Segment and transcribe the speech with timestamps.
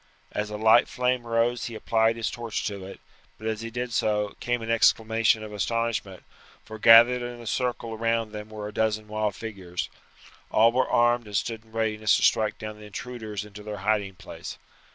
[0.31, 2.99] As a light flame rose he applied his torch to it;
[3.37, 6.23] but as he did so, came an exclamation of astonishment,
[6.65, 9.89] for gathered in a circle round them were a dozen wild figures.
[10.49, 14.15] All were armed and stood in readiness to strike down the intruders into their hiding
[14.15, 14.57] place.